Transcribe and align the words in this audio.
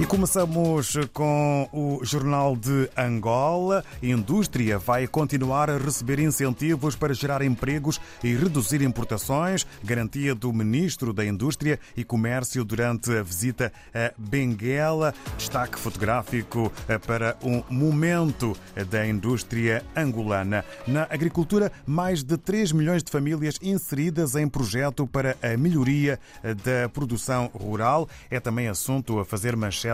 E 0.00 0.06
começamos 0.06 0.96
com 1.12 1.68
o 1.74 2.02
Jornal 2.02 2.56
de 2.56 2.88
Angola. 2.96 3.84
Indústria 4.02 4.78
vai 4.78 5.06
continuar 5.06 5.68
a 5.68 5.76
receber 5.76 6.18
incentivos 6.18 6.96
para 6.96 7.12
gerar 7.12 7.42
empregos 7.42 8.00
e 8.24 8.34
reduzir 8.34 8.80
importações. 8.80 9.66
Garantia 9.84 10.34
do 10.34 10.54
Ministro 10.54 11.12
da 11.12 11.22
Indústria 11.22 11.78
e 11.94 12.02
Comércio 12.02 12.64
durante 12.64 13.14
a 13.14 13.22
visita 13.22 13.70
a 13.94 14.10
Benguela. 14.16 15.12
Destaque 15.36 15.78
fotográfico 15.78 16.72
para 17.06 17.36
um 17.42 17.62
momento 17.68 18.56
da 18.88 19.06
indústria 19.06 19.84
angolana. 19.94 20.64
Na 20.86 21.02
agricultura, 21.10 21.70
mais 21.84 22.22
de 22.22 22.38
3 22.38 22.72
milhões 22.72 23.02
de 23.02 23.12
famílias 23.12 23.56
inseridas 23.60 24.34
em 24.34 24.48
projeto 24.48 25.06
para 25.06 25.36
a 25.42 25.58
melhoria 25.58 26.18
da 26.42 26.88
produção 26.88 27.50
rural. 27.52 28.08
É 28.30 28.40
também 28.40 28.66
assunto 28.66 29.18
a 29.18 29.26
fazer 29.26 29.54
manchete 29.54 29.89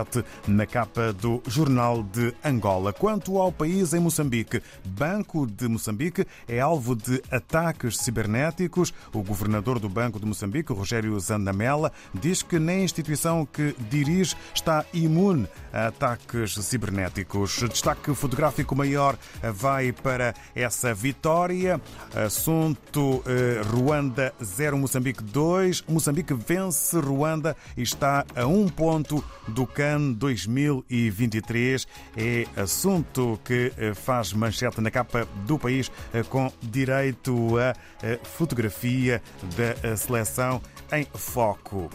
na 0.47 0.65
capa 0.65 1.13
do 1.13 1.41
Jornal 1.47 2.03
de 2.03 2.33
Angola. 2.43 2.93
Quanto 2.93 3.37
ao 3.37 3.51
país 3.51 3.93
em 3.93 3.99
Moçambique, 3.99 4.61
Banco 4.85 5.47
de 5.47 5.67
Moçambique 5.67 6.25
é 6.47 6.59
alvo 6.59 6.95
de 6.95 7.21
ataques 7.31 7.97
cibernéticos. 7.97 8.93
O 9.13 9.23
governador 9.23 9.79
do 9.79 9.89
Banco 9.89 10.19
de 10.19 10.25
Moçambique, 10.25 10.73
Rogério 10.73 11.19
Zandamela, 11.19 11.91
diz 12.13 12.43
que 12.43 12.59
nem 12.59 12.81
a 12.81 12.83
instituição 12.83 13.45
que 13.45 13.75
dirige 13.89 14.35
está 14.53 14.85
imune 14.93 15.47
a 15.73 15.87
ataques 15.87 16.55
cibernéticos. 16.55 17.63
Destaque 17.69 18.13
fotográfico 18.13 18.75
maior 18.75 19.17
vai 19.53 19.91
para 19.91 20.33
essa 20.55 20.93
vitória. 20.93 21.81
Assunto 22.15 23.23
eh, 23.25 23.61
Ruanda 23.63 24.33
0, 24.43 24.77
Moçambique 24.77 25.23
2. 25.23 25.83
Moçambique 25.87 26.33
vence 26.33 26.99
Ruanda 26.99 27.55
e 27.75 27.81
está 27.81 28.25
a 28.35 28.45
um 28.45 28.67
ponto 28.67 29.23
do 29.47 29.65
campo 29.65 29.86
CAN 29.87 30.13
2023 30.13 31.87
é 32.17 32.45
assunto 32.61 33.39
que 33.45 33.71
eh, 33.77 33.93
faz 33.93 34.33
manchete 34.33 34.81
na 34.81 34.91
capa 34.91 35.25
do 35.45 35.57
país 35.57 35.89
eh, 36.13 36.23
com 36.23 36.51
direito 36.61 37.57
a 37.57 37.73
eh, 38.03 38.19
fotografia 38.21 39.21
da 39.55 39.95
seleção 39.95 40.61
em 40.91 41.05
foco. 41.13 41.89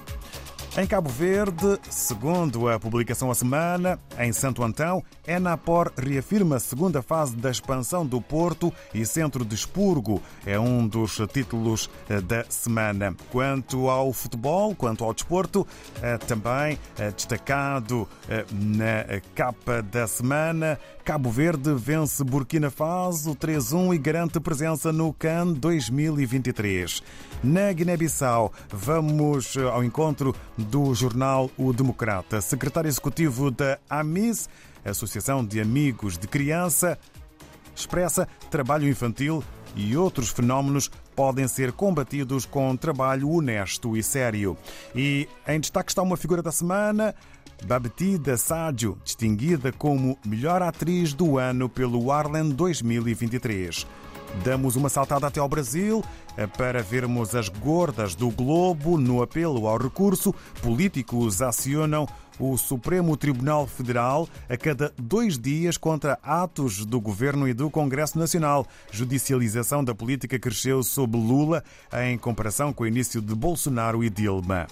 Em 0.74 0.86
Cabo 0.86 1.10
Verde, 1.10 1.78
segundo 1.90 2.66
a 2.66 2.80
publicação 2.80 3.30
A 3.30 3.34
Semana, 3.34 4.00
em 4.18 4.32
Santo 4.32 4.64
Antão, 4.64 5.04
Enapor 5.28 5.92
reafirma 5.98 6.56
a 6.56 6.60
segunda 6.60 7.02
fase 7.02 7.36
da 7.36 7.50
expansão 7.50 8.06
do 8.06 8.22
Porto 8.22 8.72
e 8.94 9.04
Centro 9.04 9.44
de 9.44 9.54
Expurgo. 9.54 10.22
É 10.46 10.58
um 10.58 10.88
dos 10.88 11.20
títulos 11.30 11.90
eh, 12.08 12.22
da 12.22 12.46
semana. 12.48 13.14
Quanto 13.30 13.90
ao 13.90 14.14
futebol, 14.14 14.74
quanto 14.74 15.04
ao 15.04 15.12
desporto, 15.12 15.66
eh, 16.00 16.16
também 16.16 16.78
eh, 16.98 17.10
destacado 17.10 18.08
na 18.50 19.20
capa 19.34 19.82
da 19.82 20.06
semana, 20.06 20.78
Cabo 21.04 21.30
Verde 21.30 21.74
vence 21.74 22.24
Burkina 22.24 22.70
Faso 22.70 23.34
3-1 23.34 23.94
e 23.94 23.98
garante 23.98 24.40
presença 24.40 24.90
no 24.90 25.12
CAN 25.12 25.52
2023. 25.52 27.02
Na 27.44 27.72
Guiné-Bissau, 27.72 28.52
vamos 28.70 29.56
ao 29.56 29.84
encontro 29.84 30.34
do 30.62 30.94
jornal 30.94 31.50
O 31.58 31.72
Democrata. 31.72 32.40
Secretário 32.40 32.88
Executivo 32.88 33.50
da 33.50 33.78
AMIS, 33.88 34.48
Associação 34.84 35.44
de 35.44 35.60
Amigos 35.60 36.16
de 36.16 36.26
Criança, 36.26 36.98
expressa 37.74 38.26
trabalho 38.50 38.88
infantil 38.88 39.42
e 39.74 39.96
outros 39.96 40.30
fenómenos 40.30 40.90
podem 41.16 41.48
ser 41.48 41.72
combatidos 41.72 42.46
com 42.46 42.76
trabalho 42.76 43.30
honesto 43.30 43.96
e 43.96 44.02
sério. 44.02 44.56
E 44.94 45.28
em 45.46 45.60
destaque 45.60 45.90
está 45.90 46.02
uma 46.02 46.16
figura 46.16 46.42
da 46.42 46.52
semana, 46.52 47.14
Babetida 47.64 48.36
Sádio, 48.36 48.98
distinguida 49.04 49.72
como 49.72 50.18
melhor 50.24 50.62
atriz 50.62 51.12
do 51.12 51.38
ano 51.38 51.68
pelo 51.68 52.10
Arlen 52.10 52.50
2023. 52.50 53.86
Damos 54.44 54.76
uma 54.76 54.88
saltada 54.88 55.26
até 55.26 55.40
ao 55.40 55.48
Brasil 55.48 56.02
eh, 56.36 56.46
para 56.46 56.82
vermos 56.82 57.34
as 57.34 57.48
gordas 57.48 58.14
do 58.14 58.30
Globo 58.30 58.98
no 58.98 59.22
apelo 59.22 59.66
ao 59.66 59.78
recurso. 59.78 60.34
Políticos 60.62 61.42
acionam 61.42 62.06
o 62.42 62.58
Supremo 62.58 63.16
Tribunal 63.16 63.68
Federal 63.68 64.28
a 64.48 64.56
cada 64.56 64.92
dois 64.98 65.38
dias 65.38 65.76
contra 65.76 66.18
atos 66.24 66.84
do 66.84 67.00
Governo 67.00 67.46
e 67.46 67.54
do 67.54 67.70
Congresso 67.70 68.18
Nacional. 68.18 68.66
Judicialização 68.90 69.84
da 69.84 69.94
política 69.94 70.40
cresceu 70.40 70.82
sob 70.82 71.16
Lula 71.16 71.62
em 72.04 72.18
comparação 72.18 72.72
com 72.72 72.82
o 72.82 72.86
início 72.86 73.22
de 73.22 73.32
Bolsonaro 73.32 74.02
e 74.02 74.10
Dilma. 74.10 74.66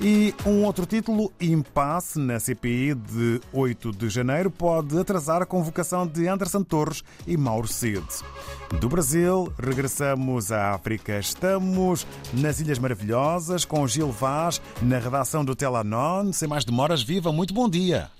E 0.00 0.34
um 0.46 0.64
outro 0.64 0.84
título, 0.84 1.32
impasse 1.40 2.18
na 2.18 2.40
CPI 2.40 2.94
de 2.94 3.40
8 3.52 3.92
de 3.92 4.08
janeiro, 4.08 4.50
pode 4.50 4.98
atrasar 4.98 5.42
a 5.42 5.46
convocação 5.46 6.06
de 6.06 6.26
Anderson 6.26 6.64
Torres 6.64 7.04
e 7.26 7.36
Mauro 7.36 7.68
Cid. 7.68 8.02
Do 8.80 8.88
Brasil, 8.88 9.52
regressamos 9.58 10.50
à 10.50 10.74
África. 10.74 11.18
Estamos 11.18 12.06
nas 12.32 12.58
Ilhas 12.58 12.78
Maravilhosas 12.78 13.64
com 13.64 13.86
Gil 13.86 14.10
Vaz 14.10 14.60
na 14.80 14.98
redação 14.98 15.44
do 15.44 15.54
Telanon. 15.54 16.32
Sem 16.32 16.48
mais 16.48 16.64
demoras, 16.64 17.01
viva, 17.02 17.32
muito 17.32 17.52
bom 17.52 17.68
dia. 17.68 18.10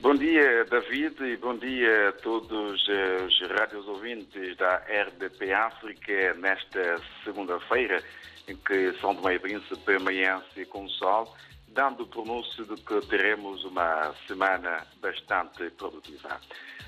Bom 0.00 0.14
dia, 0.14 0.64
David, 0.64 1.20
e 1.24 1.36
bom 1.36 1.56
dia 1.56 2.10
a 2.10 2.12
todos 2.12 2.86
os 2.86 3.50
rádios 3.50 3.86
ouvintes 3.88 4.56
da 4.56 4.76
RDP 4.76 5.52
África 5.52 6.34
nesta 6.34 7.00
segunda-feira 7.24 8.02
em 8.46 8.56
que 8.56 8.92
São 9.00 9.14
Tomé 9.14 9.34
e 9.34 9.38
Príncipe 9.40 9.96
amanhece 9.96 10.64
com 10.66 10.88
sol, 10.88 11.34
dando 11.78 12.04
pronúncio 12.08 12.64
de 12.64 12.74
que 12.82 13.00
teremos 13.06 13.62
uma 13.62 14.12
semana 14.26 14.84
bastante 15.00 15.70
produtiva. 15.70 16.40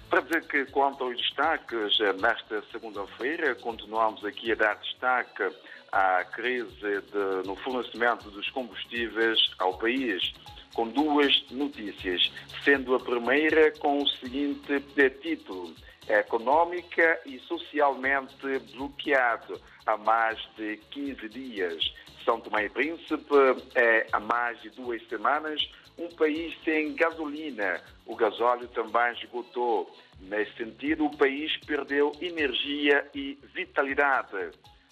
Para 0.08 0.22
dizer 0.22 0.48
que, 0.48 0.64
quanto 0.72 1.04
aos 1.04 1.16
destaques, 1.16 1.96
nesta 2.20 2.60
segunda-feira, 2.72 3.54
continuamos 3.54 4.24
aqui 4.24 4.50
a 4.50 4.56
dar 4.56 4.74
destaque 4.78 5.48
à 5.92 6.24
crise 6.24 6.74
de, 6.80 7.46
no 7.46 7.54
fornecimento 7.54 8.32
dos 8.32 8.50
combustíveis 8.50 9.38
ao 9.60 9.78
país, 9.78 10.32
com 10.74 10.88
duas 10.88 11.40
notícias, 11.52 12.28
sendo 12.64 12.96
a 12.96 12.98
primeira 12.98 13.70
com 13.78 14.02
o 14.02 14.08
seguinte 14.08 14.80
título 15.22 15.72
económica 16.18 17.20
e 17.24 17.38
socialmente 17.40 18.58
bloqueado 18.74 19.60
há 19.86 19.96
mais 19.96 20.38
de 20.56 20.76
15 20.90 21.28
dias. 21.28 21.94
São 22.24 22.40
Tomé 22.40 22.66
e 22.66 22.68
Príncipe 22.68 23.34
é 23.74 24.06
há 24.12 24.20
mais 24.20 24.60
de 24.60 24.70
duas 24.70 25.06
semanas 25.08 25.60
um 25.98 26.08
país 26.08 26.56
sem 26.64 26.94
gasolina. 26.94 27.80
O 28.06 28.16
gasóleo 28.16 28.68
também 28.68 29.12
esgotou. 29.12 29.94
Nesse 30.20 30.54
sentido, 30.56 31.06
o 31.06 31.16
país 31.16 31.56
perdeu 31.58 32.12
energia 32.20 33.06
e 33.14 33.38
vitalidade. 33.54 34.50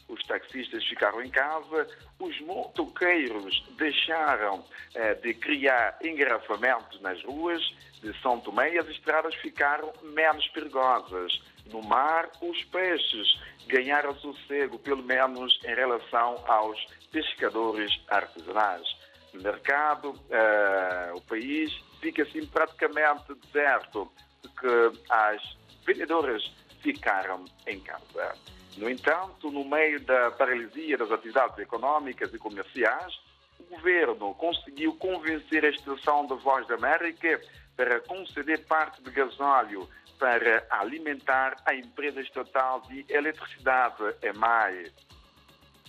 Os 0.08 0.22
taxistas 0.24 0.84
ficaram 0.86 1.22
em 1.22 1.30
casa, 1.30 1.86
os 2.18 2.40
motoqueiros 2.40 3.62
deixaram 3.76 4.64
eh, 4.94 5.14
de 5.14 5.34
criar 5.34 5.98
engarrafamentos 6.02 7.00
nas 7.02 7.22
ruas 7.24 7.62
de 8.00 8.18
São 8.22 8.40
Tomé 8.40 8.74
e 8.74 8.78
as 8.78 8.88
estradas 8.88 9.34
ficaram 9.36 9.92
menos 10.02 10.46
perigosas. 10.48 11.32
No 11.66 11.82
mar, 11.82 12.30
os 12.40 12.64
peixes 12.64 13.38
ganharam 13.66 14.14
sossego, 14.16 14.78
pelo 14.78 15.02
menos 15.02 15.60
em 15.64 15.74
relação 15.74 16.42
aos 16.46 16.78
pescadores 17.12 18.00
artesanais. 18.08 18.86
No 19.32 19.42
mercado, 19.42 20.10
uh, 20.10 21.16
o 21.16 21.20
país 21.22 21.70
fica 22.00 22.22
assim 22.22 22.46
praticamente 22.46 23.34
deserto, 23.34 24.10
porque 24.40 24.98
as 25.10 25.42
vendedoras 25.84 26.42
ficaram 26.80 27.44
em 27.66 27.78
casa. 27.80 28.34
No 28.78 28.88
entanto, 28.88 29.50
no 29.50 29.64
meio 29.64 30.00
da 30.00 30.30
paralisia 30.30 30.96
das 30.96 31.10
atividades 31.10 31.58
económicas 31.58 32.32
e 32.32 32.38
comerciais, 32.38 33.20
o 33.58 33.64
governo 33.64 34.32
conseguiu 34.34 34.94
convencer 34.94 35.64
a 35.64 35.68
Estação 35.68 36.26
da 36.26 36.36
Voz 36.36 36.66
da 36.68 36.76
América 36.76 37.40
para 37.76 38.00
conceder 38.00 38.64
parte 38.66 39.02
de 39.02 39.10
gasóleo 39.10 39.88
para 40.16 40.64
alimentar 40.70 41.56
a 41.66 41.74
empresa 41.74 42.20
estatal 42.20 42.80
de 42.82 43.04
eletricidade 43.08 44.14
EMAI. 44.22 44.92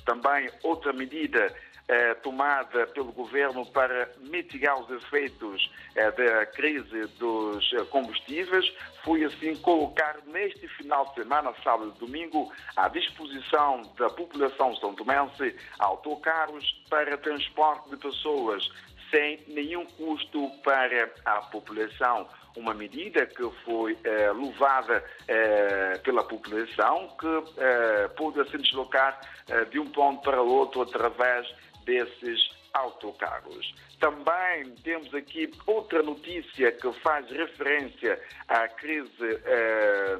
Também 0.05 0.49
outra 0.63 0.93
medida 0.93 1.53
eh, 1.87 2.13
tomada 2.15 2.85
pelo 2.87 3.11
governo 3.11 3.65
para 3.65 4.09
mitigar 4.19 4.79
os 4.79 4.89
efeitos 4.91 5.71
eh, 5.95 6.11
da 6.11 6.45
crise 6.45 7.07
dos 7.17 7.67
combustíveis 7.89 8.71
foi 9.03 9.23
assim 9.23 9.55
colocar 9.55 10.17
neste 10.27 10.67
final 10.67 11.07
de 11.07 11.15
semana, 11.23 11.53
sábado 11.63 11.93
e 11.95 11.99
domingo, 11.99 12.51
à 12.75 12.87
disposição 12.89 13.81
da 13.97 14.09
população 14.09 14.75
são 14.75 14.93
tomense 14.93 15.55
autocarros 15.79 16.63
para 16.89 17.17
transporte 17.17 17.89
de 17.89 17.97
pessoas 17.97 18.69
sem 19.11 19.39
nenhum 19.47 19.85
custo 19.85 20.49
para 20.63 21.11
a 21.25 21.41
população. 21.43 22.27
Uma 22.55 22.73
medida 22.73 23.25
que 23.25 23.49
foi 23.63 23.97
eh, 24.03 24.31
louvada 24.31 25.03
eh, 25.27 25.99
pela 26.03 26.23
população, 26.23 27.07
que 27.19 27.43
eh, 27.57 28.07
pôde 28.17 28.49
se 28.49 28.57
deslocar 28.57 29.19
eh, 29.47 29.65
de 29.65 29.79
um 29.79 29.87
ponto 29.87 30.21
para 30.23 30.41
outro 30.41 30.81
através 30.81 31.47
desses 31.85 32.49
autocarros. 32.73 33.73
Também 33.99 34.71
temos 34.83 35.13
aqui 35.13 35.51
outra 35.65 36.01
notícia 36.03 36.71
que 36.71 36.91
faz 37.01 37.29
referência 37.29 38.19
à 38.47 38.67
crise 38.67 39.41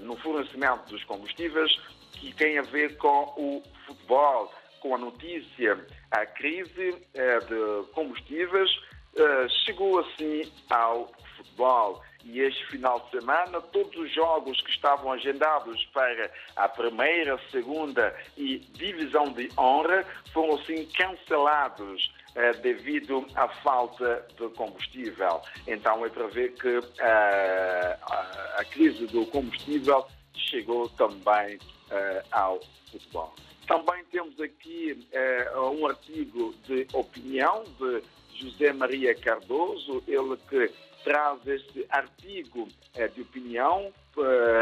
no 0.01 0.18
fornecimento 0.18 0.89
dos 0.89 1.03
combustíveis, 1.06 1.71
que 2.13 2.33
tem 2.33 2.57
a 2.57 2.63
ver 2.63 2.97
com 2.97 3.33
o 3.38 3.63
futebol, 3.86 4.51
com 4.81 4.95
a 4.95 4.97
notícia, 4.97 5.85
a 6.11 6.25
crise 6.25 6.97
eh, 7.13 7.39
de 7.39 7.91
combustíveis 7.93 8.69
eh, 9.15 9.47
chegou 9.65 9.99
assim 9.99 10.51
ao 10.69 11.11
futebol. 11.37 12.01
E 12.25 12.41
este 12.41 12.65
final 12.67 12.99
de 12.99 13.19
semana, 13.19 13.61
todos 13.61 13.95
os 13.95 14.13
jogos 14.13 14.59
que 14.61 14.71
estavam 14.71 15.13
agendados 15.13 15.85
para 15.93 16.29
a 16.57 16.67
primeira, 16.67 17.39
segunda 17.49 18.13
e 18.37 18.59
divisão 18.73 19.31
de 19.31 19.49
honra 19.57 20.05
foram 20.33 20.55
assim 20.55 20.85
cancelados 20.87 22.11
eh, 22.35 22.53
devido 22.61 23.25
à 23.35 23.47
falta 23.47 24.25
de 24.37 24.47
combustível. 24.49 25.41
Então 25.67 26.05
é 26.05 26.09
para 26.09 26.27
ver 26.27 26.53
que 26.53 26.79
eh, 26.99 27.97
a, 28.01 28.55
a, 28.59 28.65
crise 28.65 29.07
do 29.07 29.25
combustível 29.27 30.05
chegou 30.35 30.89
também 30.89 31.57
eh, 31.89 32.23
ao 32.31 32.59
futebol. 32.91 33.33
Também 33.69 34.04
temos 34.06 34.42
aqui 34.42 34.98
um 35.80 35.86
artigo 35.86 36.56
de 36.66 36.88
opinião 36.92 37.63
de 37.77 38.01
José 38.33 38.74
Maria 38.74 39.13
Cardoso, 39.13 40.04
ele 40.07 40.36
que 40.50 40.71
traz 41.04 41.45
este 41.45 41.86
artigo 41.92 42.68
de 43.13 43.21
opinião 43.21 43.94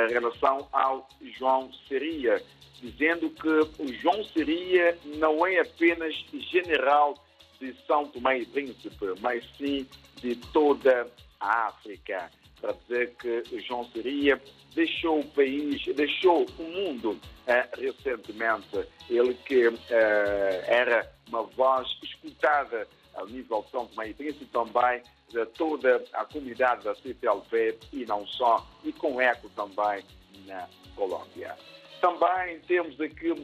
em 0.10 0.12
relação 0.12 0.68
ao 0.74 1.08
João 1.40 1.72
Seria, 1.88 2.44
dizendo 2.82 3.30
que 3.30 3.82
o 3.82 3.94
João 3.94 4.26
Seria 4.26 4.98
não 5.06 5.48
é 5.48 5.62
apenas 5.62 6.14
general 6.52 7.14
de 7.62 7.74
São 7.88 8.06
Tomé 8.08 8.40
e 8.40 8.46
Príncipe, 8.46 9.06
mas 9.22 9.42
sim 9.58 9.88
de 10.18 10.36
toda 10.52 11.08
a 11.40 11.68
África. 11.68 12.30
Para 12.60 12.74
dizer 12.74 13.16
que 13.16 13.44
João 13.62 13.84
Seria 13.92 14.42
deixou 14.74 15.20
o 15.20 15.28
país, 15.30 15.84
deixou 15.96 16.46
o 16.58 16.64
mundo 16.64 17.20
eh, 17.46 17.68
recentemente. 17.78 18.88
Ele 19.10 19.34
que 19.34 19.68
eh, 19.90 20.64
era 20.68 21.12
uma 21.28 21.44
voz 21.44 21.88
escutada 22.04 22.88
ao 23.14 23.28
nível 23.28 23.64
de 23.64 23.72
São 23.72 23.86
Tomé 23.88 24.10
e 24.10 24.14
Príncipe 24.14 24.46
também 24.46 25.02
de 25.30 25.46
toda 25.48 26.04
a 26.14 26.26
comunidade 26.26 26.84
da 26.84 26.96
CPLP 26.96 27.78
e 27.92 28.06
não 28.06 28.26
só, 28.26 28.66
e 28.84 28.94
com 28.94 29.20
eco 29.20 29.50
também 29.50 30.04
na 30.46 30.68
Colômbia. 30.96 31.56
Também 32.02 32.60
temos 32.68 33.00
aqui 33.02 33.32
uh, 33.32 33.38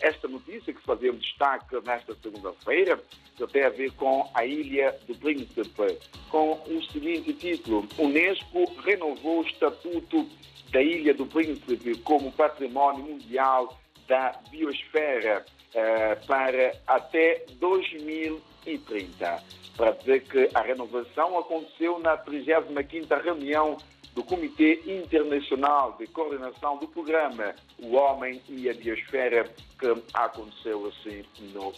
esta 0.00 0.26
notícia 0.28 0.72
que 0.72 0.80
fazemos 0.80 1.20
destaque 1.20 1.76
nesta 1.84 2.14
segunda-feira, 2.14 2.98
que 3.36 3.46
tem 3.48 3.64
a 3.64 3.68
ver 3.68 3.92
com 3.92 4.30
a 4.32 4.46
Ilha 4.46 4.96
do 5.06 5.14
Príncipe, 5.14 5.98
com 6.30 6.52
o 6.52 6.82
seguinte 6.90 7.34
título: 7.34 7.86
Unesco 7.98 8.64
renovou 8.82 9.40
o 9.40 9.46
estatuto 9.46 10.26
da 10.72 10.82
Ilha 10.82 11.12
do 11.12 11.26
Príncipe 11.26 11.98
como 11.98 12.32
património 12.32 13.04
mundial 13.04 13.78
da 14.08 14.40
biosfera 14.50 15.44
uh, 15.74 16.26
para 16.26 16.72
até 16.86 17.44
2030. 17.58 19.42
Para 19.76 19.90
dizer 19.90 20.22
que 20.22 20.48
a 20.54 20.62
renovação 20.62 21.38
aconteceu 21.38 21.98
na 21.98 22.16
35ª 22.16 23.22
reunião 23.22 23.76
do 24.14 24.22
Comitê 24.22 24.80
Internacional 24.86 25.96
de 25.98 26.06
Coordenação 26.06 26.78
do 26.78 26.86
Programa 26.88 27.54
O 27.78 27.96
Homem 27.96 28.40
e 28.48 28.68
a 28.70 28.74
Biosfera, 28.74 29.44
que 29.78 30.02
aconteceu 30.14 30.86
assim 30.86 31.24
no, 31.52 31.72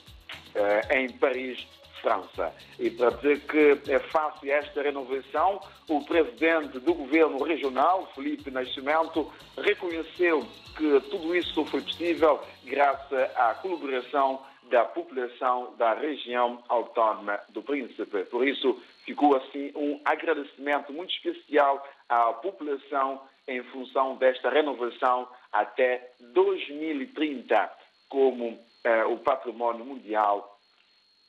eh, 0.54 1.00
em 1.00 1.10
Paris, 1.12 1.66
França. 2.02 2.52
E 2.78 2.90
para 2.90 3.10
dizer 3.10 3.40
que 3.40 3.90
é 3.90 3.98
fácil 3.98 4.52
esta 4.52 4.82
renovação, 4.82 5.60
o 5.88 6.04
presidente 6.04 6.78
do 6.78 6.94
governo 6.94 7.42
regional, 7.42 8.08
Felipe 8.14 8.50
Nascimento, 8.50 9.32
reconheceu 9.56 10.46
que 10.76 11.00
tudo 11.10 11.34
isso 11.34 11.64
foi 11.64 11.80
possível 11.80 12.40
graças 12.64 13.30
à 13.34 13.54
colaboração 13.54 14.40
da 14.70 14.84
população 14.84 15.74
da 15.76 15.94
região 15.94 16.62
autónoma 16.68 17.40
do 17.50 17.62
Príncipe. 17.62 18.24
Por 18.24 18.46
isso, 18.46 18.80
ficou 19.04 19.36
assim 19.36 19.72
um 19.74 20.00
agradecimento 20.04 20.92
muito 20.92 21.12
especial 21.14 21.86
à 22.08 22.32
população 22.32 23.20
em 23.48 23.62
função 23.64 24.16
desta 24.16 24.50
renovação 24.50 25.28
até 25.52 26.10
2030 26.20 27.70
como 28.08 28.58
eh, 28.84 29.04
o 29.04 29.18
património 29.18 29.84
mundial 29.84 30.58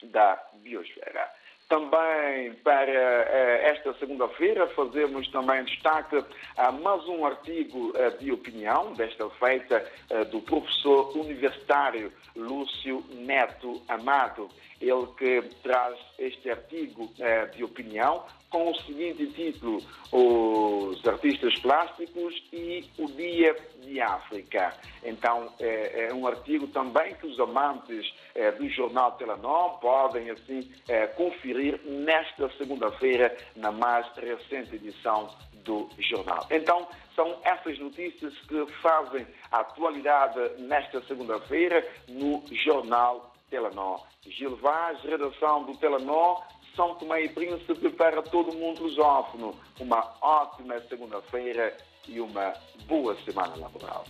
da 0.04 0.42
biosfera. 0.56 1.32
Também 1.70 2.54
para 2.64 2.90
eh, 2.90 3.72
esta 3.72 3.94
segunda-feira 3.96 4.68
fazemos 4.70 5.28
também 5.32 5.66
destaque 5.66 6.24
a 6.56 6.72
mais 6.72 7.06
um 7.10 7.26
artigo 7.26 7.92
eh, 7.94 8.10
de 8.12 8.32
opinião, 8.32 8.94
desta 8.94 9.30
feita 9.32 9.86
eh, 10.10 10.24
do 10.26 10.40
professor 10.40 11.12
universitário 11.18 12.10
Lúcio 12.38 13.04
Neto 13.12 13.82
Amado. 13.90 14.48
Ele 14.80 15.08
que 15.18 15.42
traz 15.62 15.98
este 16.18 16.50
artigo 16.50 17.12
de 17.56 17.64
opinião 17.64 18.24
com 18.50 18.72
o 18.72 18.76
seguinte 18.82 19.28
título: 19.28 19.82
Os 20.12 21.06
artistas 21.08 21.58
plásticos 21.60 22.44
e 22.52 22.86
o 22.98 23.06
Dia 23.08 23.56
de 23.82 24.00
África. 24.02 24.74
Então, 25.04 25.52
é, 25.60 26.08
é 26.08 26.14
um 26.14 26.28
artigo 26.28 26.68
também 26.68 27.16
que 27.16 27.28
os 27.28 27.40
amantes 27.40 28.14
é, 28.36 28.52
do 28.52 28.68
jornal 28.70 29.14
Telenor 29.14 29.80
podem, 29.80 30.30
assim, 30.30 30.72
é, 30.88 31.08
conferir 31.08 31.80
nesta 31.86 32.50
segunda-feira, 32.58 33.36
na 33.56 33.72
mais 33.72 34.08
recente 34.16 34.76
edição 34.76 35.30
do 35.64 35.90
jornal. 36.00 36.48
Então, 36.50 36.88
são 37.16 37.38
essas 37.44 37.78
notícias 37.80 38.34
que 38.48 38.66
fazem 38.82 39.28
a 39.52 39.60
atualidade 39.60 40.40
nesta 40.60 41.02
segunda-feira 41.04 41.86
no 42.08 42.44
jornal 42.52 43.34
Telenor. 43.50 44.06
Gil 44.26 44.56
Vaz, 44.58 45.02
redação 45.02 45.64
do 45.64 45.78
Telenor, 45.78 46.44
são 46.78 46.96
Tomé 46.96 47.26
e 47.26 47.30
Príncipe 47.30 47.90
para 47.90 48.22
todo 48.22 48.56
mundo 48.56 48.84
lusófono. 48.84 49.54
Uma 49.80 50.14
ótima 50.22 50.80
segunda-feira 50.88 51.76
e 52.08 52.22
uma 52.22 52.54
boa 52.88 53.18
semana 53.26 53.56
laboral. 53.58 54.06